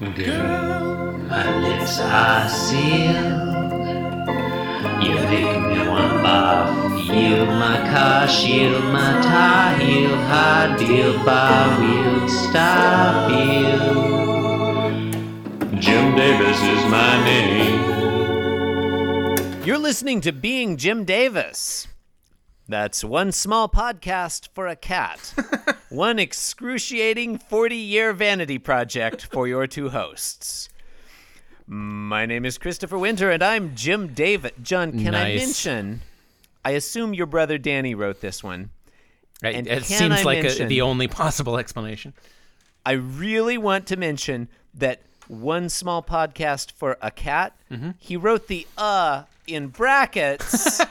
Girl, 0.00 1.12
my 1.28 1.44
lips 1.60 2.00
are 2.00 2.48
sealed. 2.48 3.50
You 5.02 5.14
me. 5.28 5.60
Yield 7.12 7.48
my 7.48 7.76
car, 7.90 8.26
shield 8.28 8.84
my 8.84 9.20
tie, 9.20 9.76
heel, 9.82 10.16
deal, 10.78 11.24
bar 11.24 11.80
wheel, 11.80 12.28
stop. 12.28 13.30
Jim 15.80 16.14
Davis 16.14 16.62
is 16.62 16.84
my 16.90 17.24
name. 17.24 17.80
You're 19.64 19.78
listening 19.78 20.20
to 20.22 20.32
Being 20.32 20.76
Jim 20.76 21.04
Davis. 21.04 21.89
That's 22.70 23.02
one 23.02 23.32
small 23.32 23.68
podcast 23.68 24.48
for 24.54 24.68
a 24.68 24.76
cat. 24.76 25.34
one 25.88 26.20
excruciating 26.20 27.38
40 27.38 27.74
year 27.74 28.12
vanity 28.12 28.58
project 28.58 29.26
for 29.26 29.48
your 29.48 29.66
two 29.66 29.88
hosts. 29.88 30.68
My 31.66 32.26
name 32.26 32.44
is 32.44 32.58
Christopher 32.58 32.96
Winter, 32.96 33.28
and 33.28 33.42
I'm 33.42 33.74
Jim 33.74 34.14
David. 34.14 34.52
John, 34.62 34.92
can 34.92 35.16
I 35.16 35.34
mention? 35.34 36.02
I 36.64 36.70
assume 36.70 37.12
your 37.12 37.26
brother 37.26 37.58
Danny 37.58 37.96
wrote 37.96 38.20
this 38.20 38.40
one. 38.44 38.70
Right, 39.42 39.56
And 39.56 39.66
it 39.66 39.82
can 39.82 39.98
seems 39.98 40.20
I 40.20 40.22
like 40.22 40.44
a, 40.44 40.66
the 40.66 40.82
only 40.82 41.08
possible 41.08 41.58
explanation. 41.58 42.12
I 42.86 42.92
really 42.92 43.58
want 43.58 43.88
to 43.88 43.96
mention 43.96 44.46
that 44.74 45.00
one 45.26 45.70
small 45.70 46.04
podcast 46.04 46.70
for 46.70 46.98
a 47.02 47.10
cat. 47.10 47.52
Mm-hmm. 47.68 47.90
He 47.98 48.16
wrote 48.16 48.46
the 48.46 48.68
uh 48.78 49.24
in 49.48 49.66
brackets 49.66 50.80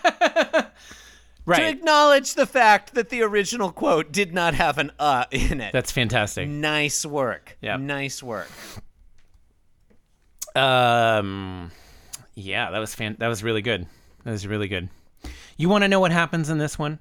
to 1.57 1.67
acknowledge 1.67 2.33
the 2.35 2.45
fact 2.45 2.93
that 2.93 3.09
the 3.09 3.21
original 3.23 3.71
quote 3.71 4.11
did 4.11 4.33
not 4.33 4.53
have 4.53 4.77
an 4.77 4.91
uh 4.99 5.25
in 5.31 5.59
it. 5.61 5.73
That's 5.73 5.91
fantastic. 5.91 6.47
nice 6.47 7.05
work. 7.05 7.57
Yeah. 7.61 7.77
Nice 7.77 8.21
work. 8.23 8.49
Um, 10.55 11.71
yeah, 12.35 12.71
that 12.71 12.79
was 12.79 12.95
fan. 12.95 13.15
That 13.19 13.27
was 13.27 13.43
really 13.43 13.61
good. 13.61 13.85
That 14.23 14.31
was 14.31 14.47
really 14.47 14.67
good. 14.67 14.89
You 15.57 15.69
want 15.69 15.83
to 15.83 15.87
know 15.87 15.99
what 15.99 16.11
happens 16.11 16.49
in 16.49 16.57
this 16.57 16.79
one? 16.79 16.99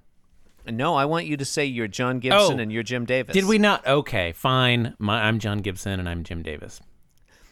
No, 0.66 0.94
I 0.96 1.06
want 1.06 1.26
you 1.26 1.36
to 1.38 1.44
say 1.44 1.64
you're 1.64 1.88
John 1.88 2.18
Gibson 2.18 2.58
Oh. 2.58 2.62
and 2.62 2.70
you're 2.70 2.82
Jim 2.82 3.06
Davis. 3.06 3.32
Did 3.32 3.46
we 3.46 3.56
not? 3.58 3.86
Okay, 3.86 4.32
fine. 4.32 4.94
My, 4.98 5.22
I'm 5.22 5.38
John 5.38 5.58
Gibson 5.58 5.98
and 5.98 6.08
I'm 6.08 6.24
Jim 6.24 6.42
Davis. 6.42 6.80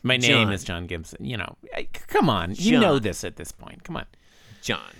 My 0.02 0.18
name 0.18 0.46
John. 0.46 0.52
is 0.52 0.64
John 0.64 0.86
Gibson. 0.86 1.24
You 1.24 1.38
know, 1.38 1.56
come 2.08 2.28
on. 2.28 2.52
You 2.54 2.78
know 2.78 2.98
this 2.98 3.24
at 3.24 3.36
this 3.36 3.52
point. 3.52 3.82
Come 3.84 3.96
on. 3.96 4.04
John. 4.62 4.90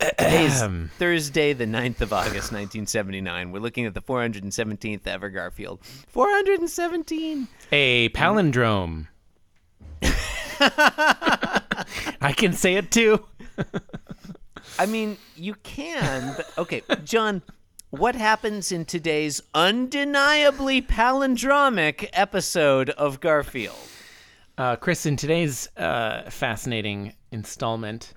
Today's 0.00 0.62
Thursday, 0.98 1.52
the 1.52 1.66
9th 1.66 2.00
of 2.00 2.12
August, 2.12 2.52
1979. 2.52 3.52
We're 3.52 3.58
looking 3.58 3.84
at 3.84 3.92
the 3.92 4.00
417th 4.00 5.06
ever 5.06 5.28
Garfield. 5.28 5.84
417! 6.08 7.46
A 7.70 8.08
palindrome. 8.10 9.08
I 10.62 12.32
can 12.34 12.54
say 12.54 12.76
it 12.76 12.90
too. 12.90 13.26
I 14.78 14.86
mean, 14.86 15.18
you 15.36 15.54
can, 15.56 16.34
but 16.34 16.50
okay, 16.56 16.82
John, 17.04 17.42
what 17.90 18.14
happens 18.14 18.72
in 18.72 18.86
today's 18.86 19.42
undeniably 19.54 20.80
palindromic 20.80 22.08
episode 22.14 22.88
of 22.90 23.20
Garfield? 23.20 23.76
Uh, 24.56 24.76
Chris, 24.76 25.04
in 25.04 25.16
today's 25.16 25.68
uh, 25.76 26.30
fascinating 26.30 27.14
installment 27.30 28.14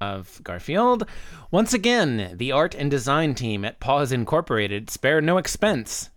of 0.00 0.40
Garfield, 0.44 1.06
once 1.50 1.74
again, 1.74 2.34
the 2.36 2.52
art 2.52 2.74
and 2.74 2.90
design 2.90 3.34
team 3.34 3.64
at 3.64 3.80
Paws 3.80 4.12
Incorporated 4.12 4.90
spare 4.90 5.20
no 5.20 5.38
expense 5.38 6.10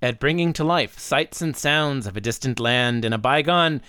at 0.00 0.20
bringing 0.20 0.52
to 0.52 0.64
life 0.64 0.98
sights 0.98 1.40
and 1.40 1.56
sounds 1.56 2.06
of 2.06 2.16
a 2.16 2.20
distant 2.20 2.58
land 2.58 3.04
in 3.04 3.12
a 3.12 3.18
bygone. 3.18 3.80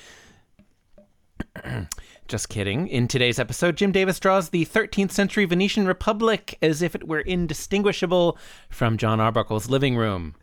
Just 2.28 2.50
kidding. 2.50 2.88
In 2.88 3.08
today's 3.08 3.40
episode, 3.40 3.76
Jim 3.76 3.92
Davis 3.92 4.20
draws 4.20 4.50
the 4.50 4.66
13th 4.66 5.12
century 5.12 5.46
Venetian 5.46 5.86
Republic 5.86 6.58
as 6.62 6.82
if 6.82 6.96
it 6.96 7.08
were 7.08 7.20
indistinguishable 7.20 8.38
from 8.70 8.98
John 8.98 9.20
Arbuckle's 9.20 9.70
living 9.70 9.98
room. 9.98 10.36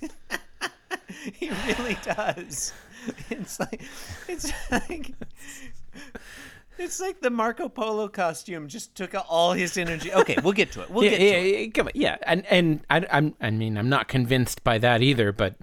He 1.32 1.50
really 1.66 1.96
does. 2.02 2.72
It's 3.28 3.60
like 3.60 3.82
it's 4.28 4.50
like 4.70 5.12
it's 6.78 7.00
like 7.00 7.20
the 7.20 7.30
Marco 7.30 7.68
Polo 7.68 8.08
costume 8.08 8.68
just 8.68 8.94
took 8.94 9.14
all 9.28 9.52
his 9.52 9.76
energy. 9.76 10.12
Okay, 10.12 10.36
we'll 10.42 10.52
get 10.52 10.72
to 10.72 10.82
it. 10.82 10.90
We'll 10.90 11.04
yeah, 11.04 11.10
get 11.10 11.20
yeah, 11.20 11.32
to 11.32 11.62
it. 11.62 11.74
come 11.74 11.86
on, 11.86 11.92
yeah, 11.94 12.16
and 12.22 12.46
and 12.46 12.80
I, 12.90 13.06
I'm, 13.10 13.34
I 13.40 13.50
mean, 13.50 13.76
I'm 13.78 13.88
not 13.88 14.08
convinced 14.08 14.64
by 14.64 14.78
that 14.78 15.02
either. 15.02 15.32
But 15.32 15.56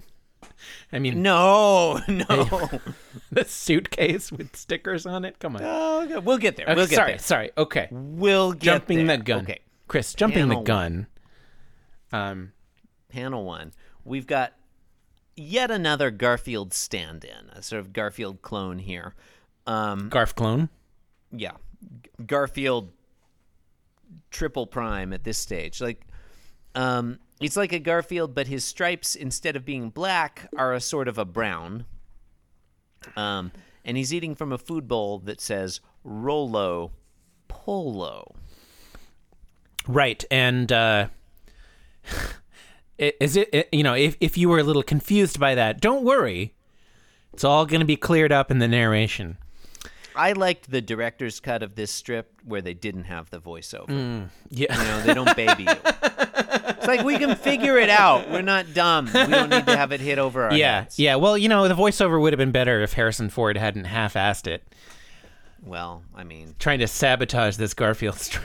I 0.92 0.98
mean, 0.98 1.22
No, 1.22 2.00
no. 2.08 2.70
the 3.32 3.44
suitcase 3.44 4.30
with 4.32 4.54
stickers 4.56 5.06
on 5.06 5.24
it. 5.24 5.38
Come 5.38 5.56
on. 5.56 5.62
Oh, 5.64 6.02
okay, 6.04 6.18
we'll 6.18 6.38
get 6.38 6.56
there. 6.56 6.66
Okay, 6.66 6.74
We'll 6.74 6.86
get 6.86 6.96
sorry, 6.96 7.12
there. 7.12 7.18
sorry. 7.18 7.50
Okay, 7.56 7.88
We'll 7.90 8.52
get 8.52 8.62
jumping 8.62 9.06
there. 9.06 9.16
the 9.16 9.22
gun. 9.22 9.40
Okay. 9.42 9.60
Chris, 9.88 10.14
jumping 10.14 10.48
the 10.48 10.54
Panel 10.54 10.62
gun. 10.64 11.06
Um, 12.12 12.52
panel 13.08 13.44
one, 13.44 13.72
we've 14.04 14.26
got 14.26 14.52
yet 15.34 15.70
another 15.70 16.10
Garfield 16.10 16.74
stand-in, 16.74 17.48
a 17.52 17.62
sort 17.62 17.80
of 17.80 17.92
Garfield 17.92 18.42
clone 18.42 18.78
here. 18.78 19.14
Um, 19.66 20.10
Garf 20.10 20.34
clone. 20.34 20.68
Yeah, 21.32 21.52
Garfield 22.24 22.92
triple 24.30 24.66
prime 24.66 25.12
at 25.12 25.24
this 25.24 25.38
stage. 25.38 25.80
Like, 25.80 26.06
um, 26.74 27.18
it's 27.40 27.56
like 27.56 27.72
a 27.72 27.78
Garfield, 27.78 28.34
but 28.34 28.46
his 28.46 28.64
stripes 28.64 29.14
instead 29.14 29.56
of 29.56 29.64
being 29.64 29.90
black 29.90 30.48
are 30.56 30.72
a 30.72 30.80
sort 30.80 31.08
of 31.08 31.18
a 31.18 31.24
brown. 31.24 31.86
Um, 33.16 33.52
and 33.84 33.96
he's 33.96 34.14
eating 34.14 34.34
from 34.34 34.52
a 34.52 34.58
food 34.58 34.86
bowl 34.86 35.18
that 35.20 35.40
says 35.40 35.80
Rolo 36.04 36.92
Polo. 37.48 38.34
Right, 39.88 40.24
and 40.30 40.70
uh, 40.70 41.08
is 42.98 43.36
it? 43.36 43.68
You 43.72 43.82
know, 43.82 43.94
if 43.94 44.16
if 44.20 44.38
you 44.38 44.48
were 44.48 44.60
a 44.60 44.62
little 44.62 44.84
confused 44.84 45.40
by 45.40 45.56
that, 45.56 45.80
don't 45.80 46.04
worry. 46.04 46.54
It's 47.32 47.44
all 47.44 47.66
going 47.66 47.80
to 47.80 47.86
be 47.86 47.96
cleared 47.96 48.30
up 48.30 48.50
in 48.50 48.58
the 48.58 48.68
narration. 48.68 49.38
I 50.16 50.32
liked 50.32 50.70
the 50.70 50.80
director's 50.80 51.40
cut 51.40 51.62
of 51.62 51.74
this 51.74 51.90
strip 51.90 52.32
where 52.44 52.60
they 52.62 52.74
didn't 52.74 53.04
have 53.04 53.30
the 53.30 53.40
voiceover. 53.40 53.86
Mm, 53.88 54.28
yeah. 54.50 54.76
You 54.78 54.84
know, 54.88 55.00
they 55.02 55.14
don't 55.14 55.36
baby 55.36 55.64
you. 55.64 55.68
It's 55.74 56.86
like 56.86 57.02
we 57.04 57.16
can 57.18 57.36
figure 57.36 57.78
it 57.78 57.90
out. 57.90 58.28
We're 58.30 58.42
not 58.42 58.74
dumb. 58.74 59.06
We 59.06 59.26
don't 59.26 59.50
need 59.50 59.66
to 59.66 59.76
have 59.76 59.92
it 59.92 60.00
hit 60.00 60.18
over 60.18 60.44
our 60.44 60.54
Yeah, 60.56 60.80
heads. 60.82 60.98
yeah. 60.98 61.16
Well, 61.16 61.38
you 61.38 61.48
know, 61.48 61.68
the 61.68 61.74
voiceover 61.74 62.20
would 62.20 62.32
have 62.32 62.38
been 62.38 62.50
better 62.52 62.80
if 62.82 62.94
Harrison 62.94 63.30
Ford 63.30 63.56
hadn't 63.56 63.84
half-assed 63.84 64.46
it, 64.48 64.64
Well, 65.62 66.02
I 66.14 66.24
mean, 66.24 66.54
trying 66.58 66.80
to 66.80 66.88
sabotage 66.88 67.56
this 67.56 67.72
Garfield 67.74 68.16
strip. 68.18 68.44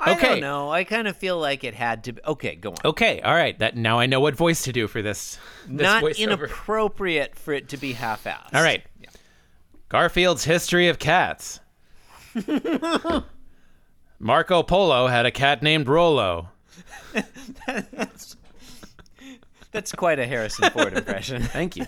I 0.00 0.12
Okay. 0.12 0.28
don't 0.28 0.40
know. 0.40 0.70
I 0.70 0.84
kind 0.84 1.08
of 1.08 1.16
feel 1.16 1.38
like 1.38 1.64
it 1.64 1.74
had 1.74 2.04
to. 2.04 2.12
be. 2.12 2.22
Okay, 2.24 2.54
go 2.54 2.70
on. 2.70 2.76
Okay, 2.84 3.20
all 3.22 3.34
right. 3.34 3.58
That 3.58 3.76
now 3.76 3.98
I 3.98 4.06
know 4.06 4.20
what 4.20 4.36
voice 4.36 4.62
to 4.62 4.72
do 4.72 4.86
for 4.86 5.02
this. 5.02 5.38
this 5.66 5.82
not 5.82 6.02
voiceover. 6.04 6.18
inappropriate 6.18 7.34
for 7.36 7.52
it 7.52 7.68
to 7.70 7.76
be 7.76 7.92
half-assed. 7.94 8.54
All 8.54 8.62
right. 8.62 8.84
Garfield's 9.88 10.44
history 10.44 10.88
of 10.88 10.98
cats. 10.98 11.60
Marco 14.18 14.62
Polo 14.62 15.06
had 15.06 15.26
a 15.26 15.30
cat 15.30 15.62
named 15.62 15.88
Rolo. 15.88 16.48
That's 17.66 18.36
that's 19.72 19.92
quite 19.92 20.18
a 20.18 20.26
Harrison 20.26 20.70
Ford 20.70 20.92
impression. 20.92 21.42
Thank 21.44 21.76
you. 21.76 21.86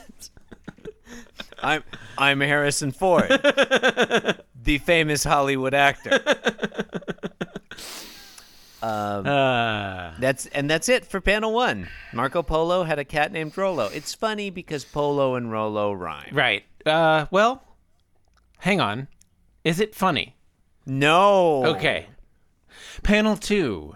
I'm 1.62 1.82
I'm 2.16 2.40
Harrison 2.40 2.90
Ford, 2.92 3.28
the 3.28 4.78
famous 4.84 5.24
Hollywood 5.24 5.74
actor. 5.74 6.20
Uh, 8.82 10.12
That's 10.18 10.46
and 10.46 10.70
that's 10.70 10.88
it 10.88 11.04
for 11.04 11.20
panel 11.20 11.52
one. 11.52 11.88
Marco 12.14 12.42
Polo 12.42 12.84
had 12.84 12.98
a 12.98 13.04
cat 13.04 13.30
named 13.30 13.56
Rolo. 13.58 13.86
It's 13.92 14.14
funny 14.14 14.48
because 14.48 14.86
Polo 14.86 15.34
and 15.34 15.52
Rolo 15.52 15.92
rhyme. 15.92 16.30
right. 16.32 16.64
Uh, 16.86 17.26
well, 17.30 17.62
hang 18.60 18.80
on. 18.80 19.08
Is 19.64 19.80
it 19.80 19.94
funny? 19.94 20.36
No. 20.86 21.64
Okay. 21.66 22.06
Panel 23.02 23.36
two. 23.36 23.94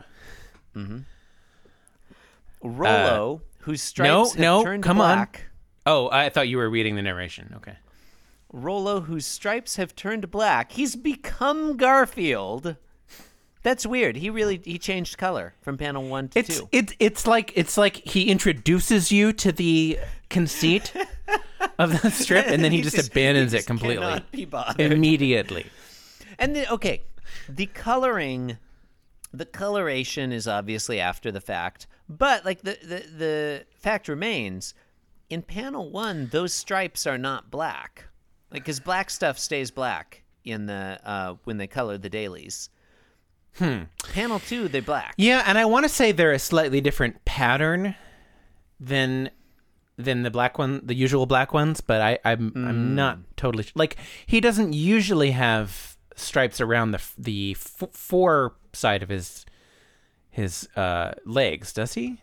Rolo, 2.62 3.42
whose 3.60 3.80
Uh, 3.98 4.02
no, 4.04 4.24
stripes 4.24 4.32
have 4.32 4.40
no, 4.40 4.62
turned 4.64 4.82
come 4.82 5.00
on. 5.00 5.16
black. 5.16 5.46
Oh, 5.86 6.08
I 6.10 6.28
thought 6.30 6.48
you 6.48 6.56
were 6.56 6.70
reading 6.70 6.96
the 6.96 7.02
narration. 7.02 7.52
Okay. 7.56 7.74
Rolo, 8.52 9.00
whose 9.00 9.26
stripes 9.26 9.76
have 9.76 9.94
turned 9.96 10.30
black. 10.30 10.72
He's 10.72 10.96
become 10.96 11.76
Garfield. 11.76 12.76
That's 13.62 13.84
weird. 13.86 14.16
He 14.16 14.30
really 14.30 14.60
he 14.64 14.78
changed 14.78 15.16
color 15.18 15.54
from 15.62 15.76
panel 15.78 16.04
one 16.08 16.28
to 16.28 16.38
It's 16.38 16.58
two. 16.60 16.68
it's 16.70 16.92
it's 16.98 17.26
like 17.26 17.52
it's 17.56 17.76
like 17.78 17.96
he 17.96 18.30
introduces 18.30 19.10
you 19.10 19.32
to 19.34 19.52
the 19.52 19.98
conceit 20.28 20.92
of 21.78 22.02
the 22.02 22.10
strip, 22.10 22.46
and 22.46 22.62
then 22.62 22.72
he, 22.72 22.82
just, 22.82 23.08
abandons 23.08 23.52
he 23.52 23.58
it 23.58 23.66
completely 23.66 24.22
immediately. 24.78 25.66
And 26.38 26.56
the, 26.56 26.72
okay, 26.72 27.02
the 27.48 27.66
coloring, 27.66 28.58
the 29.32 29.46
coloration 29.46 30.32
is 30.32 30.46
obviously 30.48 31.00
after 31.00 31.30
the 31.30 31.40
fact, 31.40 31.86
but 32.08 32.44
like 32.44 32.62
the 32.62 32.78
the, 32.82 33.16
the 33.16 33.66
fact 33.78 34.08
remains, 34.08 34.74
in 35.30 35.42
panel 35.42 35.90
one, 35.90 36.28
those 36.28 36.52
stripes 36.52 37.06
are 37.06 37.18
not 37.18 37.50
black, 37.50 38.04
like 38.50 38.62
because 38.62 38.80
black 38.80 39.10
stuff 39.10 39.38
stays 39.38 39.70
black 39.70 40.22
in 40.44 40.66
the 40.66 41.00
uh, 41.04 41.34
when 41.44 41.56
they 41.56 41.66
color 41.66 41.98
the 41.98 42.10
dailies. 42.10 42.70
Hmm. 43.56 43.84
Panel 44.12 44.40
two, 44.40 44.68
they're 44.68 44.82
black. 44.82 45.14
Yeah, 45.16 45.44
and 45.46 45.56
I 45.56 45.64
want 45.64 45.84
to 45.84 45.88
say 45.88 46.10
they're 46.12 46.32
a 46.32 46.38
slightly 46.38 46.80
different 46.80 47.24
pattern 47.24 47.94
than 48.80 49.30
than 49.96 50.22
the 50.22 50.30
black 50.30 50.58
one, 50.58 50.80
the 50.84 50.94
usual 50.94 51.26
black 51.26 51.52
ones, 51.52 51.80
but 51.80 52.00
I 52.00 52.18
I'm 52.24 52.52
I'm 52.56 52.94
not 52.94 53.18
totally 53.36 53.66
like 53.74 53.96
he 54.26 54.40
doesn't 54.40 54.72
usually 54.72 55.30
have 55.32 55.96
stripes 56.16 56.60
around 56.60 56.90
the 56.92 56.98
f- 56.98 57.14
the 57.18 57.56
f- 57.58 57.88
fore 57.92 58.54
side 58.72 59.02
of 59.02 59.08
his 59.08 59.44
his 60.30 60.68
uh 60.76 61.12
legs, 61.24 61.72
does 61.72 61.94
he? 61.94 62.18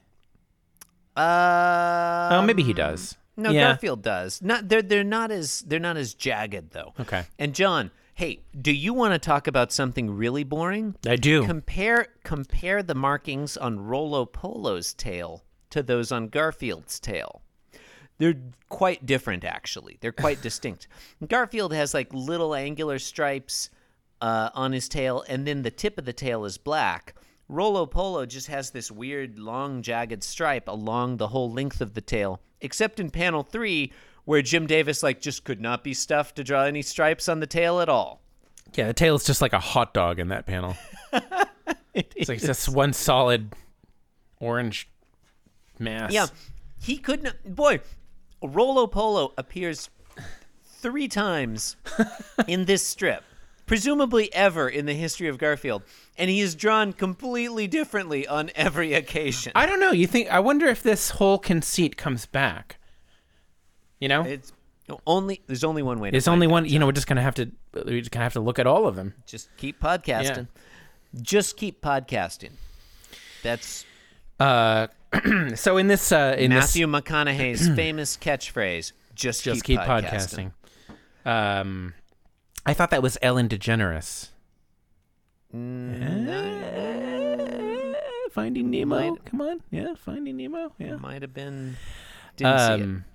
Uh, 1.15 2.29
Oh, 2.33 2.41
maybe 2.45 2.63
he 2.63 2.73
does. 2.73 3.17
No, 3.37 3.49
yeah. 3.51 3.67
Garfield 3.69 4.01
does. 4.01 4.41
Not 4.41 4.69
they're 4.69 4.81
they're 4.81 5.03
not 5.03 5.31
as 5.31 5.61
they're 5.61 5.79
not 5.79 5.97
as 5.97 6.13
jagged 6.13 6.71
though. 6.71 6.93
Okay. 6.99 7.25
And 7.39 7.55
John, 7.55 7.91
hey, 8.13 8.41
do 8.59 8.71
you 8.71 8.93
want 8.93 9.13
to 9.13 9.19
talk 9.19 9.47
about 9.47 9.71
something 9.71 10.11
really 10.11 10.43
boring? 10.43 10.95
I 11.07 11.15
do. 11.15 11.45
Compare 11.45 12.07
compare 12.23 12.83
the 12.83 12.95
markings 12.95 13.57
on 13.57 13.79
Rolo 13.79 14.25
Polo's 14.25 14.93
tail 14.93 15.43
to 15.69 15.81
those 15.81 16.11
on 16.11 16.27
Garfield's 16.27 16.99
tail. 16.99 17.41
They're 18.21 18.37
quite 18.69 19.03
different, 19.07 19.43
actually. 19.43 19.97
They're 19.99 20.11
quite 20.11 20.41
distinct. 20.43 20.87
Garfield 21.27 21.73
has 21.73 21.95
like 21.95 22.13
little 22.13 22.53
angular 22.53 22.99
stripes 22.99 23.71
uh, 24.21 24.51
on 24.53 24.73
his 24.73 24.87
tail, 24.87 25.25
and 25.27 25.47
then 25.47 25.63
the 25.63 25.71
tip 25.71 25.97
of 25.97 26.05
the 26.05 26.13
tail 26.13 26.45
is 26.45 26.59
black. 26.59 27.15
Rolo 27.49 27.87
Polo 27.87 28.27
just 28.27 28.45
has 28.45 28.69
this 28.69 28.91
weird, 28.91 29.39
long, 29.39 29.81
jagged 29.81 30.23
stripe 30.23 30.67
along 30.67 31.17
the 31.17 31.29
whole 31.29 31.51
length 31.51 31.81
of 31.81 31.95
the 31.95 32.01
tail, 32.01 32.39
except 32.61 32.99
in 32.99 33.09
panel 33.09 33.41
three, 33.41 33.91
where 34.25 34.43
Jim 34.43 34.67
Davis 34.67 35.01
like 35.01 35.19
just 35.19 35.43
could 35.43 35.59
not 35.59 35.83
be 35.83 35.95
stuffed 35.95 36.35
to 36.35 36.43
draw 36.43 36.65
any 36.65 36.83
stripes 36.83 37.27
on 37.27 37.39
the 37.39 37.47
tail 37.47 37.79
at 37.81 37.89
all. 37.89 38.21
yeah, 38.75 38.85
the 38.85 38.93
tail 38.93 39.15
is 39.15 39.23
just 39.23 39.41
like 39.41 39.53
a 39.53 39.59
hot 39.59 39.95
dog 39.95 40.19
in 40.19 40.27
that 40.27 40.45
panel. 40.45 40.77
it's 41.95 42.29
like 42.29 42.39
just 42.39 42.69
one 42.69 42.93
solid 42.93 43.51
orange 44.39 44.87
mass. 45.79 46.13
Yeah, 46.13 46.27
he 46.79 46.99
couldn't. 46.99 47.55
Boy, 47.55 47.81
Rolo 48.41 48.87
Polo 48.87 49.33
appears 49.37 49.89
three 50.65 51.07
times 51.07 51.75
in 52.47 52.65
this 52.65 52.85
strip, 52.85 53.23
presumably 53.65 54.33
ever 54.33 54.67
in 54.67 54.85
the 54.85 54.93
history 54.93 55.27
of 55.27 55.37
Garfield, 55.37 55.83
and 56.17 56.29
he 56.29 56.39
is 56.41 56.55
drawn 56.55 56.93
completely 56.93 57.67
differently 57.67 58.27
on 58.27 58.49
every 58.55 58.93
occasion. 58.93 59.51
I 59.55 59.65
don't 59.65 59.79
know. 59.79 59.91
You 59.91 60.07
think? 60.07 60.29
I 60.31 60.39
wonder 60.39 60.65
if 60.67 60.81
this 60.81 61.11
whole 61.11 61.37
conceit 61.37 61.97
comes 61.97 62.25
back. 62.25 62.77
You 63.99 64.07
know, 64.07 64.23
It's 64.23 64.51
only 65.05 65.41
there's 65.47 65.63
only 65.63 65.83
one 65.83 65.99
way. 65.99 66.09
to 66.09 66.11
there's 66.11 66.27
only 66.27 66.47
one. 66.47 66.65
You 66.65 66.79
know, 66.79 66.87
we're 66.87 66.91
just 66.93 67.07
gonna 67.07 67.21
have 67.21 67.35
to. 67.35 67.51
We're 67.73 67.99
just 67.99 68.11
gonna 68.11 68.25
have 68.25 68.33
to 68.33 68.39
look 68.41 68.57
at 68.57 68.65
all 68.65 68.87
of 68.87 68.95
them. 68.95 69.13
Just 69.27 69.49
keep 69.57 69.79
podcasting. 69.79 70.47
Just 71.21 71.57
keep 71.57 71.81
podcasting. 71.81 72.51
That's 73.43 73.85
Uh, 74.41 74.87
so 75.55 75.77
in 75.77 75.87
this, 75.87 76.11
uh, 76.11 76.35
in 76.37 76.49
Matthew 76.49 76.87
McConaughey's 76.87 77.67
famous 77.75 78.17
catchphrase. 78.17 78.91
Just, 79.13 79.43
just 79.43 79.63
keep, 79.63 79.79
keep 79.79 79.87
podcasting. 79.87 80.51
podcasting. 81.25 81.61
Um, 81.61 81.93
I 82.65 82.73
thought 82.73 82.89
that 82.91 83.03
was 83.03 83.17
Ellen 83.21 83.47
DeGeneres. 83.49 84.29
Uh, 85.53 85.57
Finding 88.31 88.69
Nemo. 88.69 89.11
Might- 89.11 89.25
Come 89.25 89.41
on, 89.41 89.61
yeah, 89.69 89.93
Finding 89.97 90.37
Nemo. 90.37 90.71
Yeah. 90.77 90.95
Might 90.95 91.21
have 91.21 91.33
been. 91.33 91.75
Didn't 92.37 92.59
see 92.59 92.65
it. 92.65 92.71
Um, 92.81 93.05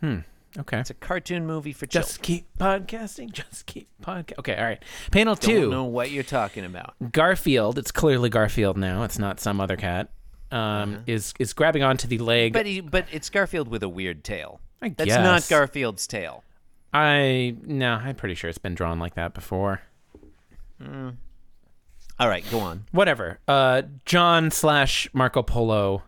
hmm. 0.00 0.18
Okay. 0.58 0.80
It's 0.80 0.90
a 0.90 0.94
cartoon 0.94 1.46
movie 1.46 1.72
for 1.72 1.86
children. 1.86 2.08
Just 2.08 2.22
keep 2.22 2.46
podcasting. 2.58 3.32
Just 3.32 3.64
keep 3.66 3.88
podcast. 4.02 4.38
Okay, 4.38 4.56
all 4.56 4.64
right. 4.64 4.82
Panel 5.10 5.34
two. 5.36 5.62
Don't 5.62 5.70
know 5.70 5.84
what 5.84 6.10
you're 6.10 6.22
talking 6.22 6.64
about. 6.64 6.94
Garfield. 7.12 7.78
It's 7.78 7.90
clearly 7.90 8.28
Garfield 8.28 8.76
now. 8.76 9.02
It's 9.04 9.18
not 9.18 9.40
some 9.40 9.60
other 9.60 9.76
cat. 9.76 10.10
Um, 10.52 11.02
is 11.06 11.32
is 11.38 11.52
grabbing 11.54 11.82
onto 11.82 12.06
the 12.06 12.18
leg. 12.18 12.52
But 12.52 12.66
he, 12.66 12.80
but 12.80 13.06
it's 13.10 13.30
Garfield 13.30 13.68
with 13.68 13.82
a 13.82 13.88
weird 13.88 14.22
tail. 14.22 14.60
I 14.82 14.90
That's 14.90 15.08
guess. 15.08 15.24
not 15.24 15.48
Garfield's 15.48 16.06
tail. 16.06 16.44
I 16.92 17.56
no. 17.64 17.94
I'm 17.94 18.14
pretty 18.16 18.34
sure 18.34 18.50
it's 18.50 18.58
been 18.58 18.74
drawn 18.74 18.98
like 18.98 19.14
that 19.14 19.32
before. 19.34 19.80
All 22.18 22.28
right, 22.28 22.44
go 22.50 22.60
on. 22.60 22.84
Whatever. 22.92 23.38
Uh, 23.48 23.82
John 24.04 24.50
slash 24.50 25.08
Marco 25.12 25.42
Polo. 25.42 26.02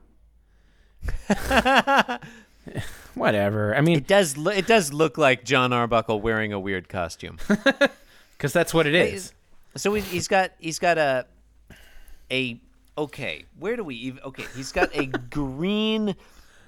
Whatever. 3.14 3.74
I 3.76 3.80
mean, 3.80 3.98
It 3.98 4.06
does 4.06 4.36
lo- 4.36 4.50
it 4.52 4.66
does 4.66 4.92
look 4.92 5.16
like 5.18 5.44
John 5.44 5.72
Arbuckle 5.72 6.20
wearing 6.20 6.52
a 6.52 6.58
weird 6.58 6.88
costume. 6.88 7.38
because 8.36 8.52
that's 8.52 8.74
what 8.74 8.86
it 8.86 8.94
is. 8.94 9.32
so 9.76 9.94
he, 9.94 10.02
he's 10.02 10.26
got 10.28 10.52
he's 10.58 10.78
got 10.78 10.98
a 10.98 11.26
a 12.30 12.60
okay. 12.98 13.44
Where 13.58 13.76
do 13.76 13.84
we 13.84 13.94
even? 13.96 14.22
Okay, 14.24 14.44
he's 14.56 14.72
got 14.72 14.90
a 14.96 15.06
green. 15.30 16.16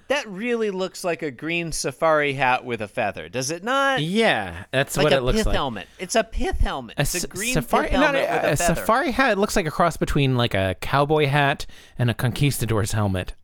That 0.08 0.28
really 0.28 0.70
looks 0.70 1.02
like 1.02 1.23
a 1.23 1.32
green 1.32 1.73
safari 1.73 2.32
hat 2.34 2.64
with 2.64 2.81
a 2.81 2.87
feather, 2.87 3.28
does 3.28 3.50
it 3.50 3.64
not? 3.64 4.00
Yeah, 4.02 4.64
that's 4.70 4.96
like 4.96 5.02
what 5.05 5.12
a 5.12 5.17
it 5.17 5.23
looks 5.25 5.38
pith 5.38 5.46
like. 5.46 5.55
helmet. 5.56 5.88
It's 5.99 6.14
a 6.14 6.23
pith 6.23 6.58
helmet. 6.61 6.96
A 6.96 7.00
it's 7.02 7.25
a 7.25 7.26
green 7.26 7.55
safari, 7.55 7.88
pith 7.88 7.93
helmet 7.96 8.14
a, 8.14 8.20
with 8.20 8.28
a, 8.44 8.52
a 8.52 8.56
feather. 8.56 8.75
safari 8.76 9.11
hat. 9.11 9.32
It 9.32 9.38
looks 9.38 9.56
like 9.56 9.67
a 9.67 9.70
cross 9.73 9.96
between 9.96 10.37
like 10.37 10.55
a 10.55 10.76
cowboy 10.81 11.26
hat 11.26 11.67
and 11.99 12.08
a 12.08 12.14
conquistador's 12.14 12.93
helmet 12.93 13.34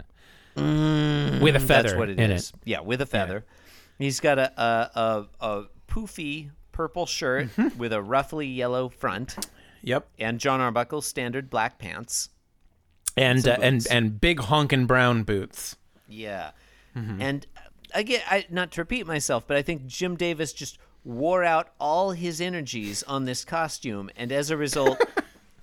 with 0.54 1.56
a 1.56 1.60
feather 1.60 1.88
That's 1.88 1.94
what 1.98 2.10
it 2.10 2.20
in 2.20 2.30
is. 2.30 2.50
it. 2.50 2.54
Yeah, 2.64 2.80
with 2.80 3.00
a 3.00 3.06
feather. 3.06 3.44
He's 3.98 4.20
got 4.20 4.38
a 4.38 4.52
a, 4.60 4.90
a, 5.40 5.46
a 5.46 5.64
poofy 5.88 6.50
purple 6.70 7.06
shirt 7.06 7.48
Mm-hmm. 7.56 7.78
with 7.78 7.92
a 7.92 8.00
roughly 8.02 8.46
yellow 8.46 8.88
front, 8.88 9.36
Yep. 9.82 10.06
and 10.18 10.38
John 10.38 10.60
Arbuckle's 10.60 11.06
standard 11.06 11.50
black 11.50 11.78
pants. 11.78 12.28
And 13.16 13.46
uh, 13.46 13.56
and 13.60 13.86
and 13.90 14.20
big 14.20 14.38
honkin' 14.38 14.86
brown 14.86 15.22
boots. 15.24 15.76
Yeah, 16.08 16.50
Mm-hmm. 16.96 17.22
and 17.22 17.46
again, 17.94 18.20
I, 18.28 18.46
not 18.50 18.70
to 18.72 18.80
repeat 18.82 19.06
myself, 19.06 19.44
but 19.46 19.56
I 19.56 19.62
think 19.62 19.86
Jim 19.86 20.16
Davis 20.16 20.52
just 20.52 20.78
wore 21.04 21.42
out 21.42 21.68
all 21.80 22.12
his 22.12 22.40
energies 22.40 23.02
on 23.04 23.24
this 23.24 23.44
costume, 23.44 24.10
and 24.16 24.30
as 24.32 24.50
a 24.50 24.56
result. 24.56 24.98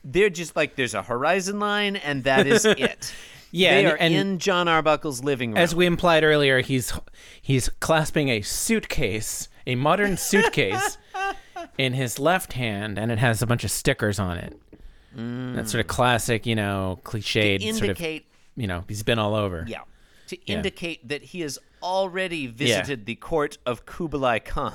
They're 0.01 0.29
just 0.29 0.55
like 0.55 0.77
there's 0.77 0.93
a 0.93 1.03
horizon 1.03 1.59
line, 1.59 1.97
and 1.97 2.23
that 2.23 2.47
is 2.47 2.63
it. 2.65 3.13
Yeah, 3.51 3.73
they 3.73 3.83
and- 3.83 3.93
are 3.93 3.97
and- 3.97 4.13
in 4.13 4.39
John 4.39 4.67
Arbuckle's 4.69 5.21
living 5.23 5.49
room. 5.51 5.57
As 5.57 5.75
we 5.75 5.85
implied 5.85 6.23
earlier, 6.23 6.61
he's 6.61 6.93
he's 7.41 7.67
clasping 7.81 8.29
a 8.29 8.41
suitcase, 8.41 9.49
a 9.67 9.75
modern 9.75 10.15
suitcase, 10.15 10.97
in 11.77 11.93
his 11.93 12.17
left 12.17 12.53
hand, 12.53 12.97
and 12.97 13.11
it 13.11 13.19
has 13.19 13.41
a 13.41 13.45
bunch 13.45 13.65
of 13.65 13.71
stickers 13.71 14.19
on 14.19 14.37
it. 14.37 14.57
That 15.15 15.69
sort 15.69 15.81
of 15.81 15.87
classic, 15.87 16.45
you 16.45 16.55
know, 16.55 16.99
cliched 17.03 17.61
sort 17.61 17.75
of. 17.75 17.81
indicate 17.89 18.25
You 18.55 18.67
know, 18.67 18.83
he's 18.87 19.03
been 19.03 19.19
all 19.19 19.35
over. 19.35 19.65
Yeah. 19.67 19.81
To 20.27 20.37
indicate 20.45 21.07
that 21.07 21.23
he 21.23 21.41
has 21.41 21.57
already 21.81 22.45
visited 22.47 23.05
the 23.05 23.15
court 23.15 23.57
of 23.65 23.85
Kublai 23.85 24.39
Khan. 24.39 24.73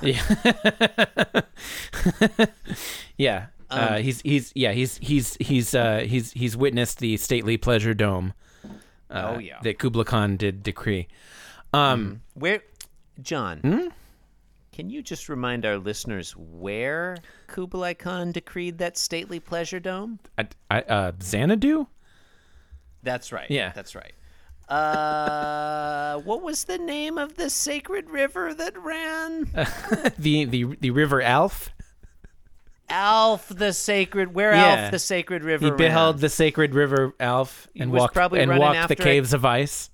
Yeah. 3.17 3.47
Um, 3.67 3.79
uh, 3.79 3.97
he's 3.97 4.21
he's 4.21 4.51
yeah 4.53 4.73
he's 4.73 4.97
he's 4.97 5.37
he's 5.39 5.73
uh, 5.73 6.05
he's 6.05 6.31
he's 6.33 6.55
witnessed 6.55 6.99
the 6.99 7.17
stately 7.17 7.57
pleasure 7.57 7.95
dome 7.95 8.33
uh, 9.09 9.33
oh 9.35 9.39
yeah. 9.39 9.59
that 9.63 9.79
Kublai 9.79 10.03
Khan 10.03 10.37
did 10.37 10.61
decree. 10.61 11.07
Um, 11.73 12.21
Where 12.35 12.61
John, 13.21 13.59
Hmm? 13.61 13.87
Can 14.75 14.89
you 14.89 15.01
just 15.01 15.29
remind 15.29 15.65
our 15.65 15.77
listeners 15.77 16.35
where 16.35 17.15
Kublai 17.47 17.93
Khan 17.93 18.33
decreed 18.33 18.77
that 18.79 18.97
stately 18.97 19.39
pleasure 19.39 19.79
dome? 19.79 20.19
I, 20.37 20.47
I, 20.69 20.81
uh, 20.81 21.11
Xanadu. 21.23 21.87
That's 23.01 23.31
right. 23.31 23.49
Yeah. 23.49 23.71
That's 23.73 23.95
right. 23.95 24.11
Uh, 24.67 26.19
what 26.25 26.41
was 26.41 26.65
the 26.65 26.77
name 26.77 27.17
of 27.17 27.35
the 27.35 27.49
sacred 27.49 28.09
river 28.09 28.53
that 28.53 28.77
ran? 28.77 29.43
the 30.19 30.43
the 30.43 30.65
the 30.81 30.91
River 30.91 31.21
Alph. 31.21 31.69
Alph 32.89 33.47
the 33.47 33.71
sacred. 33.71 34.33
Where 34.33 34.51
Yeah. 34.53 34.65
Alph 34.65 34.91
the 34.91 34.99
sacred 34.99 35.45
river 35.45 35.63
He 35.67 35.71
beheld 35.71 36.15
ran? 36.15 36.21
the 36.21 36.29
sacred 36.29 36.75
River 36.75 37.13
Alph 37.17 37.69
and 37.77 37.93
walked 37.93 38.13
probably 38.13 38.41
and 38.41 38.57
walked 38.57 38.89
the 38.89 38.95
it. 38.95 38.99
caves 38.99 39.31
of 39.33 39.45
ice. 39.45 39.89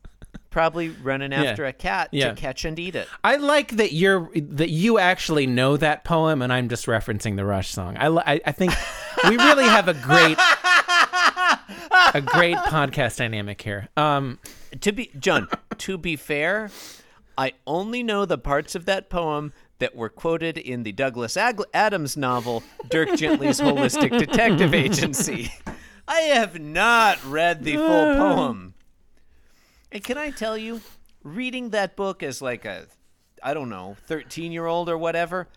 Probably 0.51 0.89
running 0.89 1.33
after 1.33 1.65
a 1.65 1.73
cat 1.73 2.09
Yeah. 2.11 2.29
to 2.29 2.35
catch 2.35 2.63
and 2.65 2.77
eat 2.77 2.95
it. 2.95 3.07
I 3.23 3.37
like 3.37 3.77
that 3.77 3.93
you're 3.93 4.29
that 4.35 4.69
you 4.69 4.99
actually 4.99 5.47
know 5.47 5.77
that 5.77 6.03
poem, 6.03 6.41
and 6.43 6.51
I'm 6.53 6.69
just 6.69 6.85
referencing 6.85 7.37
the 7.37 7.45
Rush 7.45 7.69
song. 7.71 7.97
I 7.97 8.07
I, 8.07 8.41
I 8.45 8.51
think 8.51 8.73
we 9.27 9.37
really 9.37 9.63
have 9.65 9.87
a 9.87 9.93
great 9.95 10.37
a 12.13 12.21
great 12.21 12.57
podcast 12.57 13.17
dynamic 13.17 13.61
here. 13.61 13.87
Um, 13.97 14.39
to 14.81 14.91
be 14.91 15.11
John, 15.19 15.47
to 15.79 15.97
be 15.97 16.15
fair, 16.15 16.69
I 17.37 17.53
only 17.65 18.03
know 18.03 18.25
the 18.25 18.37
parts 18.37 18.75
of 18.75 18.85
that 18.85 19.09
poem 19.09 19.53
that 19.79 19.95
were 19.95 20.09
quoted 20.09 20.57
in 20.57 20.83
the 20.83 20.91
Douglas 20.91 21.37
Ag- 21.37 21.61
Adams 21.73 22.15
novel 22.17 22.61
Dirk 22.89 23.15
Gently's 23.15 23.59
Holistic 23.59 24.17
Detective 24.17 24.73
Agency. 24.73 25.51
I 26.07 26.19
have 26.21 26.59
not 26.59 27.23
read 27.25 27.63
the 27.63 27.77
full 27.77 28.15
poem. 28.15 28.70
And 29.91 30.03
can 30.03 30.17
I 30.17 30.29
tell 30.29 30.57
you, 30.57 30.81
reading 31.23 31.71
that 31.71 31.95
book 31.95 32.23
as 32.23 32.41
like 32.41 32.65
a, 32.65 32.85
I 33.43 33.53
don't 33.53 33.69
know, 33.69 33.97
13 34.07 34.51
year 34.51 34.65
old 34.65 34.89
or 34.89 34.97
whatever, 34.97 35.47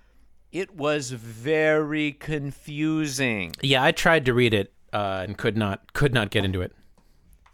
it 0.50 0.74
was 0.74 1.10
very 1.10 2.12
confusing. 2.12 3.52
Yeah, 3.60 3.82
I 3.82 3.92
tried 3.92 4.24
to 4.26 4.34
read 4.34 4.54
it 4.54 4.72
uh, 4.92 5.24
and 5.26 5.36
could 5.36 5.56
not 5.56 5.92
could 5.92 6.14
not 6.14 6.30
get 6.30 6.44
into 6.44 6.62
it. 6.62 6.72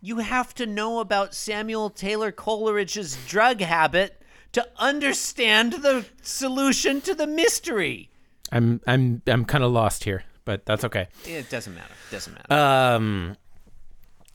You 0.03 0.19
have 0.19 0.55
to 0.55 0.67
know 0.67 1.01
about 1.01 1.35
Samuel 1.35 1.91
Taylor 1.91 2.33
Coleridge's 2.33 3.19
drug 3.27 3.61
habit 3.61 4.23
to 4.53 4.67
understand 4.79 5.75
the 5.75 6.07
solution 6.23 7.01
to 7.03 7.15
the 7.15 7.27
mystery. 7.27 8.11
I'm 8.51 8.81
I'm 8.87 9.23
I'm 9.27 9.45
kind 9.45 9.65
of 9.65 9.73
lost 9.73 10.05
here, 10.05 10.25
but 10.45 10.65
that's 10.67 10.85
okay. 10.85 11.09
It 11.27 11.51
doesn't 11.51 11.75
matter. 11.75 11.93
It 12.09 12.13
Doesn't 12.13 12.33
matter. 12.33 12.53
Um. 12.55 13.37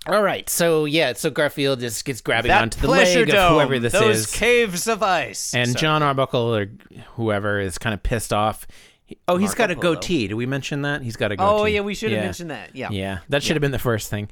All 0.08 0.22
right, 0.22 0.48
so 0.50 0.86
yeah, 0.86 1.14
so 1.14 1.30
Garfield 1.32 1.80
just 1.80 2.06
gets 2.06 2.22
grabbing 2.22 2.50
that 2.50 2.62
onto 2.62 2.80
the 2.80 2.88
leg 2.88 3.28
dome, 3.28 3.38
of 3.46 3.52
whoever 3.54 3.80
this 3.80 3.94
those 3.94 4.16
is, 4.18 4.32
caves 4.32 4.88
of 4.88 5.02
ice. 5.02 5.54
and 5.56 5.70
Sorry. 5.72 5.82
John 5.82 6.04
Arbuckle 6.04 6.56
or 6.56 6.68
whoever 7.16 7.60
is 7.60 7.78
kind 7.80 7.94
of 7.94 8.04
pissed 8.04 8.32
off. 8.32 8.68
He- 9.06 9.18
Oh, 9.28 9.38
he's 9.38 9.54
got 9.56 9.72
a 9.72 9.76
Polo. 9.76 9.96
goatee. 9.96 10.28
Did 10.28 10.36
we 10.36 10.46
mention 10.46 10.84
that? 10.84 11.02
He's 11.02 11.16
got 11.16 11.32
a 11.32 11.36
goatee. 11.36 11.50
Oh 11.62 11.66
yeah, 11.66 11.82
we 11.82 11.96
should 11.96 12.12
have 12.12 12.20
Yeah. 12.20 12.26
mentioned 12.26 12.52
that. 12.52 12.76
Yeah. 12.76 12.90
Yeah, 12.92 13.20
that 13.30 13.42
should 13.44 13.56
have 13.56 13.62
been 13.62 13.72
the 13.72 13.80
first 13.80 14.10
thing. 14.10 14.30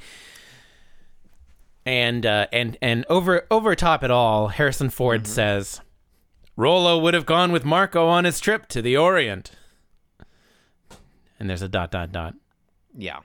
And 1.85 2.25
uh, 2.25 2.47
and 2.53 2.77
and 2.81 3.05
over 3.09 3.45
over 3.51 3.75
top 3.75 4.03
it 4.03 4.11
all, 4.11 4.47
Harrison 4.49 4.89
Ford 4.89 5.23
Mm-hmm. 5.23 5.31
says, 5.33 5.81
"Rolo 6.55 6.97
would 6.99 7.13
have 7.13 7.25
gone 7.25 7.51
with 7.51 7.65
Marco 7.65 8.07
on 8.07 8.23
his 8.25 8.39
trip 8.39 8.67
to 8.69 8.81
the 8.81 8.95
Orient." 8.95 9.51
And 11.39 11.49
there's 11.49 11.61
a 11.61 11.67
dot 11.67 11.91
dot 11.91 12.11
dot. 12.11 12.35
Yeah. 12.97 13.19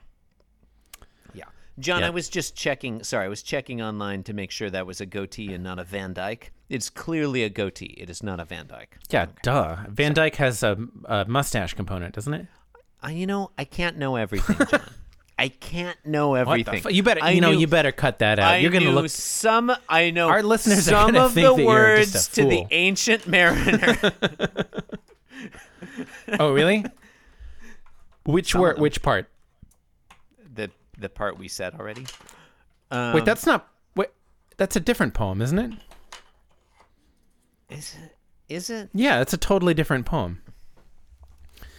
John, 1.79 2.01
Yeah. 2.01 2.07
I 2.07 2.09
was 2.09 2.29
just 2.29 2.55
checking. 2.55 3.03
Sorry, 3.03 3.25
I 3.25 3.29
was 3.29 3.41
checking 3.43 3.81
online 3.81 4.23
to 4.23 4.33
make 4.33 4.51
sure 4.51 4.69
that 4.69 4.85
was 4.85 4.99
a 5.01 5.05
goatee 5.05 5.53
and 5.53 5.63
not 5.63 5.79
a 5.79 5.83
Van 5.83 6.13
Dyke. 6.13 6.51
It's 6.69 6.89
clearly 6.89 7.43
a 7.43 7.49
goatee. 7.49 7.95
It 7.97 8.09
is 8.09 8.21
not 8.21 8.39
a 8.39 8.45
Van 8.45 8.67
Dyke. 8.67 8.97
Yeah, 9.09 9.27
duh. 9.43 9.77
Van 9.87 10.13
Dyke 10.13 10.35
has 10.35 10.61
a, 10.63 10.77
a 11.05 11.25
mustache 11.25 11.73
component, 11.73 12.13
doesn't 12.15 12.33
it? 12.33 12.47
Uh, 13.03 13.09
you 13.09 13.25
know, 13.25 13.51
I 13.57 13.63
can't 13.63 13.97
know 13.97 14.15
everything, 14.17 14.57
John. 14.69 14.81
I 15.39 15.47
can't 15.47 15.97
know 16.05 16.35
everything. 16.35 16.81
fu- 16.81 16.89
You 16.91 17.01
better, 17.01 17.23
I 17.23 17.29
you 17.31 17.39
know, 17.39 17.51
knew- 17.51 17.59
you 17.59 17.67
better 17.67 17.93
cut 17.93 18.19
that 18.19 18.39
out. 18.39 18.51
I 18.51 18.57
You're 18.57 18.71
gonna 18.71 18.91
look. 18.91 19.07
some. 19.09 19.71
I 19.87 20.11
know 20.11 20.27
Our 20.27 20.43
listeners 20.43 20.83
some 20.83 21.15
of 21.15 21.31
think 21.33 21.47
the 21.47 21.55
that 21.55 21.61
you're 21.63 21.95
just 21.99 22.13
words 22.13 22.27
to 22.35 22.43
the 22.45 22.65
ancient 22.71 23.25
mariner. 23.25 23.97
Oh, 26.39 26.53
really? 26.53 26.85
Which 28.25 28.53
word? 28.53 28.79
Which 28.79 29.01
part? 29.01 29.29
The 30.99 31.09
part 31.09 31.37
we 31.37 31.47
said 31.47 31.73
already. 31.75 32.05
Um, 32.91 33.13
Wait, 33.13 33.25
that's 33.25 33.45
not. 33.45 33.67
Wait, 33.95 34.09
that's 34.57 34.75
a 34.75 34.79
different 34.79 35.13
poem, 35.13 35.41
isn't 35.41 35.59
it? 35.59 35.71
is 37.69 37.95
it? 38.03 38.15
Is 38.53 38.69
it? 38.69 38.89
Yeah, 38.93 39.21
it's 39.21 39.33
a 39.33 39.37
totally 39.37 39.73
different 39.73 40.05
poem. 40.05 40.41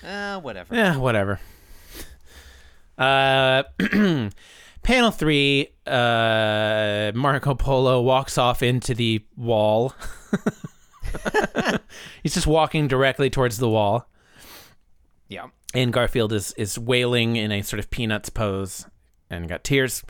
Uh, 0.06 0.40
whatever. 0.40 0.74
Yeah, 0.74 0.96
whatever. 0.96 1.40
Uh, 2.96 3.64
panel 4.82 5.10
three. 5.10 5.68
Uh, 5.86 7.10
Marco 7.14 7.54
Polo 7.54 8.00
walks 8.02 8.38
off 8.38 8.62
into 8.62 8.94
the 8.94 9.24
wall. 9.36 9.94
He's 12.22 12.34
just 12.34 12.46
walking 12.46 12.86
directly 12.86 13.30
towards 13.30 13.58
the 13.58 13.68
wall, 13.68 14.08
Yeah. 15.28 15.48
and 15.74 15.92
Garfield 15.92 16.32
is 16.32 16.52
is 16.52 16.78
wailing 16.78 17.34
in 17.36 17.50
a 17.50 17.62
sort 17.62 17.80
of 17.80 17.90
peanuts 17.90 18.28
pose, 18.30 18.86
and 19.30 19.48
got 19.48 19.64
tears 19.64 20.02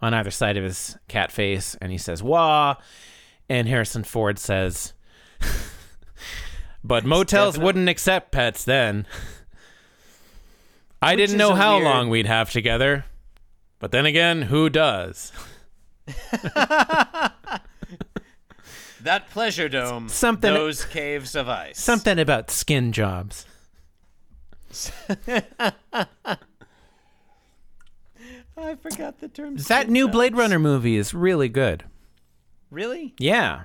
on 0.00 0.14
either 0.14 0.30
side 0.30 0.56
of 0.56 0.64
his 0.64 0.96
cat 1.08 1.30
face, 1.32 1.76
and 1.80 1.92
he 1.92 1.98
says 1.98 2.22
"wah," 2.22 2.76
and 3.48 3.68
Harrison 3.68 4.04
Ford 4.04 4.38
says, 4.38 4.92
"But 6.84 7.04
motels 7.04 7.58
wouldn't 7.58 7.88
accept 7.88 8.32
pets 8.32 8.64
then." 8.64 9.06
I 11.02 11.12
Which 11.12 11.18
didn't 11.18 11.38
know 11.38 11.54
how 11.54 11.76
weird- 11.76 11.84
long 11.84 12.08
we'd 12.10 12.26
have 12.26 12.50
together, 12.50 13.04
but 13.78 13.90
then 13.90 14.06
again, 14.06 14.42
who 14.42 14.68
does? 14.70 15.32
That 19.02 19.30
pleasure 19.30 19.66
dome. 19.70 20.10
Something- 20.10 20.52
Those 20.52 20.84
caves 20.84 21.34
of 21.34 21.48
ice. 21.48 21.80
Something 21.80 22.18
about 22.18 22.50
skin 22.50 22.92
jobs. 22.92 23.46
I 28.62 28.74
forgot 28.76 29.20
the 29.20 29.28
term. 29.28 29.56
That 29.56 29.88
new 29.88 30.08
Blade 30.08 30.36
Runner 30.36 30.58
movie 30.58 30.96
is 30.96 31.12
really 31.14 31.48
good. 31.48 31.84
Really? 32.70 33.14
Yeah, 33.18 33.62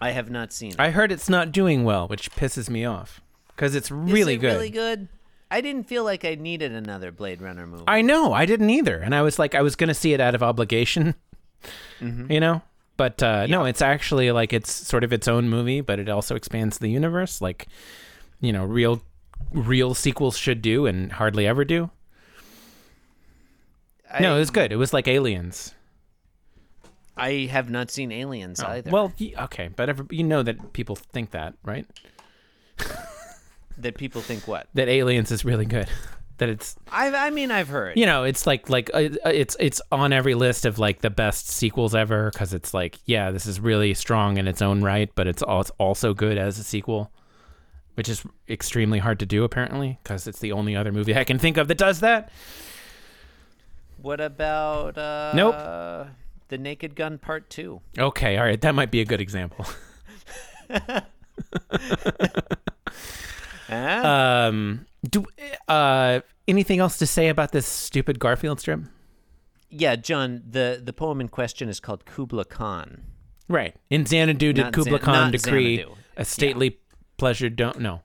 I 0.00 0.10
have 0.10 0.30
not 0.30 0.52
seen 0.52 0.72
it. 0.72 0.80
I 0.80 0.90
heard 0.90 1.10
it's 1.12 1.28
not 1.28 1.52
doing 1.52 1.84
well, 1.84 2.08
which 2.08 2.30
pisses 2.32 2.68
me 2.68 2.84
off 2.84 3.20
because 3.48 3.74
it's 3.74 3.90
really 3.90 4.34
it 4.34 4.38
good. 4.38 4.52
Really 4.54 4.70
good. 4.70 5.08
I 5.50 5.60
didn't 5.60 5.88
feel 5.88 6.04
like 6.04 6.24
I 6.24 6.36
needed 6.36 6.72
another 6.72 7.10
Blade 7.10 7.42
Runner 7.42 7.66
movie. 7.66 7.84
I 7.88 8.02
know, 8.02 8.32
I 8.32 8.46
didn't 8.46 8.70
either, 8.70 8.98
and 8.98 9.14
I 9.14 9.22
was 9.22 9.38
like, 9.38 9.54
I 9.54 9.62
was 9.62 9.76
gonna 9.76 9.94
see 9.94 10.12
it 10.12 10.20
out 10.20 10.34
of 10.34 10.42
obligation, 10.42 11.14
Mm-hmm. 12.00 12.30
you 12.32 12.40
know. 12.40 12.62
But 12.96 13.22
uh, 13.22 13.46
no, 13.46 13.64
it's 13.64 13.80
actually 13.82 14.30
like 14.30 14.52
it's 14.52 14.70
sort 14.70 15.04
of 15.04 15.12
its 15.12 15.26
own 15.26 15.48
movie, 15.48 15.80
but 15.80 15.98
it 15.98 16.08
also 16.10 16.34
expands 16.36 16.78
the 16.78 16.88
universe, 16.88 17.40
like 17.40 17.66
you 18.40 18.52
know, 18.52 18.64
real, 18.64 19.02
real 19.52 19.94
sequels 19.94 20.36
should 20.36 20.60
do, 20.62 20.84
and 20.86 21.12
hardly 21.12 21.46
ever 21.46 21.64
do. 21.64 21.90
I, 24.12 24.20
no, 24.20 24.36
it 24.36 24.40
was 24.40 24.50
good. 24.50 24.72
It 24.72 24.76
was 24.76 24.92
like 24.92 25.06
Aliens. 25.08 25.74
I 27.16 27.48
have 27.50 27.68
not 27.70 27.90
seen 27.90 28.12
Aliens 28.12 28.60
either. 28.60 28.88
Oh, 28.90 28.92
Well, 28.92 29.12
okay, 29.44 29.68
but 29.74 29.88
every, 29.88 30.06
you 30.10 30.24
know 30.24 30.42
that 30.42 30.72
people 30.72 30.96
think 30.96 31.32
that, 31.32 31.54
right? 31.64 31.86
that 33.78 33.96
people 33.96 34.20
think 34.20 34.46
what? 34.48 34.68
That 34.74 34.88
Aliens 34.88 35.30
is 35.30 35.44
really 35.44 35.66
good. 35.66 35.88
that 36.38 36.48
it's 36.48 36.74
I 36.90 37.08
I 37.14 37.28
mean 37.30 37.50
I've 37.50 37.68
heard. 37.68 37.98
you 37.98 38.06
know 38.06 38.24
it's 38.24 38.46
like 38.46 38.70
like 38.70 38.88
uh, 38.94 39.10
it's 39.26 39.58
it's 39.60 39.82
on 39.92 40.10
every 40.10 40.34
list 40.34 40.64
of 40.64 40.78
like 40.78 41.02
the 41.02 41.10
best 41.10 41.48
sequels 41.50 41.94
ever 41.94 42.30
because 42.32 42.54
it's 42.54 42.72
like 42.72 42.98
yeah 43.04 43.30
this 43.30 43.44
is 43.44 43.60
really 43.60 43.92
strong 43.92 44.38
in 44.38 44.48
its 44.48 44.62
own 44.62 44.80
right, 44.82 45.10
but 45.14 45.26
it's 45.26 45.42
al- 45.42 45.60
it's 45.60 45.70
also 45.78 46.14
good 46.14 46.38
as 46.38 46.58
a 46.58 46.64
sequel, 46.64 47.12
which 47.94 48.08
is 48.08 48.24
extremely 48.48 48.98
hard 48.98 49.18
to 49.18 49.26
do 49.26 49.44
apparently 49.44 49.98
because 50.02 50.26
it's 50.26 50.38
the 50.38 50.52
only 50.52 50.74
other 50.74 50.92
movie 50.92 51.14
I 51.14 51.24
can 51.24 51.38
think 51.38 51.58
of 51.58 51.68
that 51.68 51.76
does 51.76 52.00
that. 52.00 52.30
What 54.02 54.20
about 54.20 54.96
uh 54.98 55.32
Nope. 55.34 55.54
The 56.48 56.58
Naked 56.58 56.96
Gun 56.96 57.18
Part 57.18 57.48
2? 57.50 57.80
Okay, 57.98 58.36
all 58.36 58.44
right, 58.44 58.60
that 58.60 58.74
might 58.74 58.90
be 58.90 59.00
a 59.00 59.04
good 59.04 59.20
example. 59.20 59.66
Um, 63.68 64.86
do 65.08 65.24
uh 65.68 66.20
anything 66.48 66.80
else 66.80 66.96
to 66.98 67.06
say 67.06 67.28
about 67.28 67.52
this 67.52 67.66
stupid 67.66 68.18
Garfield 68.18 68.58
strip? 68.60 68.80
yeah, 69.70 69.94
John, 69.96 70.42
the 70.48 70.80
the 70.84 70.92
poem 70.92 71.20
in 71.20 71.28
question 71.28 71.68
is 71.68 71.78
called 71.78 72.04
Kubla 72.04 72.44
Khan. 72.44 73.02
Right. 73.48 73.74
In 73.88 74.04
Xanadu 74.06 74.52
did 74.52 74.62
Not 74.64 74.72
Kubla 74.72 74.98
Xan- 74.98 75.02
Khan 75.02 75.30
decree 75.32 75.76
Xanadu. 75.78 75.94
a 76.16 76.24
stately 76.24 76.80
pleasure 77.16 77.48
don't 77.48 77.78
no. 77.80 78.02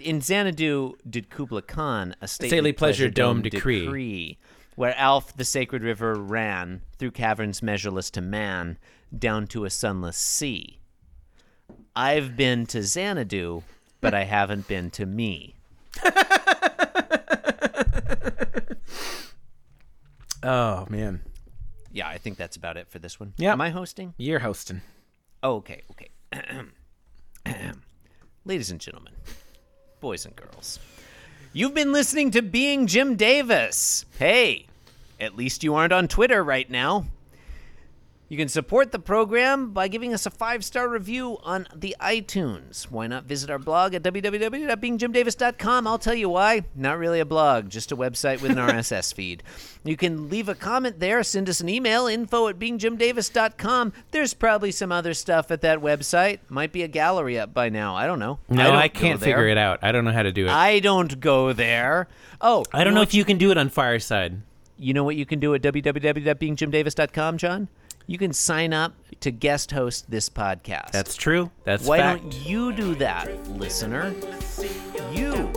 In 0.00 0.20
Xanadu 0.20 0.94
did 1.08 1.30
Kubla 1.30 1.62
Khan 1.62 2.14
a 2.20 2.26
stately, 2.28 2.48
Stately 2.48 2.72
pleasure 2.72 3.08
dome 3.10 3.36
dome 3.36 3.42
decree. 3.42 3.84
decree, 3.84 4.38
where 4.80 4.96
Alph 4.98 5.36
the 5.36 5.44
sacred 5.44 5.82
river 5.82 6.14
ran 6.14 6.80
through 6.96 7.10
caverns 7.10 7.62
measureless 7.62 8.08
to 8.08 8.22
man 8.22 8.78
down 9.14 9.46
to 9.46 9.66
a 9.66 9.70
sunless 9.70 10.16
sea. 10.16 10.80
I've 11.94 12.34
been 12.34 12.64
to 12.68 12.82
Xanadu, 12.82 13.62
but 14.00 14.14
I 14.14 14.24
haven't 14.24 14.66
been 14.68 14.90
to 14.92 15.04
me. 15.04 15.54
Oh 20.42 20.86
man. 20.88 21.20
Yeah, 21.92 22.08
I 22.08 22.16
think 22.16 22.38
that's 22.38 22.56
about 22.56 22.78
it 22.78 22.88
for 22.88 22.98
this 22.98 23.20
one. 23.20 23.34
Yeah. 23.36 23.52
Am 23.52 23.60
I 23.60 23.68
hosting? 23.68 24.14
You're 24.16 24.38
hosting. 24.38 24.80
Oh, 25.42 25.56
okay, 25.56 25.82
okay. 25.90 26.08
Ladies 28.46 28.70
and 28.70 28.80
gentlemen, 28.80 29.12
boys 30.00 30.24
and 30.24 30.34
girls, 30.34 30.78
you've 31.52 31.74
been 31.74 31.92
listening 31.92 32.30
to 32.30 32.40
Being 32.40 32.86
Jim 32.86 33.16
Davis. 33.16 34.06
Hey, 34.18 34.69
at 35.20 35.36
least 35.36 35.62
you 35.62 35.74
aren't 35.74 35.92
on 35.92 36.08
Twitter 36.08 36.42
right 36.42 36.68
now. 36.68 37.06
You 38.30 38.36
can 38.36 38.48
support 38.48 38.92
the 38.92 39.00
program 39.00 39.72
by 39.72 39.88
giving 39.88 40.14
us 40.14 40.24
a 40.24 40.30
five 40.30 40.64
star 40.64 40.88
review 40.88 41.38
on 41.42 41.66
the 41.74 41.96
iTunes. 42.00 42.84
Why 42.84 43.08
not 43.08 43.24
visit 43.24 43.50
our 43.50 43.58
blog 43.58 43.92
at 43.92 44.04
www.beingjimdavis.com? 44.04 45.86
I'll 45.88 45.98
tell 45.98 46.14
you 46.14 46.28
why. 46.28 46.62
Not 46.76 46.98
really 46.98 47.18
a 47.18 47.24
blog, 47.24 47.70
just 47.70 47.90
a 47.90 47.96
website 47.96 48.40
with 48.40 48.52
an 48.52 48.58
RSS 48.68 49.12
feed. 49.12 49.42
You 49.82 49.96
can 49.96 50.28
leave 50.28 50.48
a 50.48 50.54
comment 50.54 51.00
there, 51.00 51.24
send 51.24 51.48
us 51.48 51.60
an 51.60 51.68
email, 51.68 52.06
info 52.06 52.46
at 52.46 52.56
beingjimdavis.com. 52.56 53.92
There's 54.12 54.32
probably 54.32 54.70
some 54.70 54.92
other 54.92 55.12
stuff 55.12 55.50
at 55.50 55.62
that 55.62 55.80
website. 55.80 56.38
Might 56.48 56.70
be 56.70 56.84
a 56.84 56.88
gallery 56.88 57.36
up 57.36 57.52
by 57.52 57.68
now. 57.68 57.96
I 57.96 58.06
don't 58.06 58.20
know. 58.20 58.38
No, 58.48 58.62
don't 58.62 58.76
I, 58.76 58.86
can't 58.86 59.18
figure 59.18 59.48
it 59.48 59.58
out. 59.58 59.80
I 59.82 59.90
don't 59.90 60.04
know 60.04 60.12
how 60.12 60.22
to 60.22 60.30
do 60.30 60.46
it. 60.46 60.50
I 60.50 60.78
don't 60.78 61.18
go 61.18 61.52
there. 61.52 62.06
Oh, 62.40 62.64
I 62.72 62.84
don't 62.84 62.94
know 62.94 63.02
if 63.02 63.12
you 63.12 63.24
can 63.24 63.38
do 63.38 63.50
it 63.50 63.58
on 63.58 63.70
Fireside. 63.70 64.40
You 64.80 64.94
know 64.94 65.04
what 65.04 65.16
you 65.16 65.26
can 65.26 65.40
do 65.40 65.54
at 65.54 65.62
www.beingjimdavis.com, 65.62 67.38
John? 67.38 67.68
you 68.10 68.18
can 68.18 68.32
sign 68.32 68.72
up 68.72 68.92
to 69.20 69.30
guest 69.30 69.70
host 69.70 70.10
this 70.10 70.28
podcast. 70.28 70.90
That's 70.90 71.14
true. 71.14 71.48
That's 71.62 71.86
Why 71.86 71.98
fact. 71.98 72.22
don't 72.22 72.34
you 72.44 72.72
do 72.72 72.96
that, 72.96 73.48
listener? 73.50 74.12
You. 75.12 75.52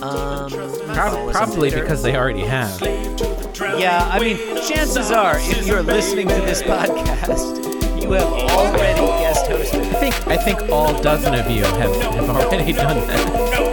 Um, 0.00 0.50
Prob- 0.50 0.94
follow 0.94 1.28
us 1.30 1.36
on 1.36 1.46
probably 1.46 1.70
because 1.70 2.04
they 2.04 2.14
already 2.14 2.42
have. 2.42 2.80
Yeah, 3.60 4.08
I 4.12 4.20
mean, 4.20 4.36
chances 4.68 5.10
are, 5.10 5.36
if 5.38 5.66
you're 5.66 5.82
listening 5.82 6.28
to 6.28 6.34
this 6.34 6.62
podcast, 6.62 8.00
you 8.00 8.12
have 8.12 8.22
already 8.22 9.00
guest 9.00 9.46
hosted. 9.46 9.82
I 9.92 9.98
think 9.98 10.28
I 10.28 10.36
think 10.36 10.70
all 10.70 11.00
dozen 11.02 11.34
of 11.34 11.50
you 11.50 11.64
have, 11.64 11.94
have 12.14 12.30
already 12.30 12.72
done 12.72 13.04
that. 13.08 13.67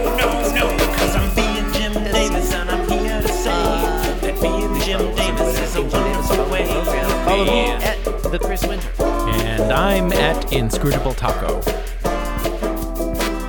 The 8.38 8.46
Chris 8.46 8.66
Winter. 8.66 8.90
And 9.02 9.72
I'm 9.72 10.12
at 10.12 10.52
Inscrutable 10.52 11.14
Taco. 11.14 11.60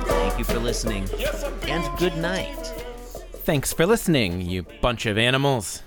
Thank 0.04 0.38
you 0.38 0.44
for 0.44 0.58
listening, 0.58 1.08
and 1.62 1.98
good 1.98 2.16
night. 2.16 2.72
Thanks 3.32 3.72
for 3.72 3.86
listening, 3.86 4.40
you 4.40 4.64
bunch 4.80 5.06
of 5.06 5.18
animals. 5.18 5.82